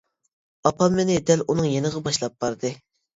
[0.69, 2.73] ئاپام مېنى دەل ئۇنىڭ يېنىغا باشلاپ باردى.